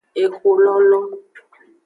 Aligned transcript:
Exololo. 0.21 0.99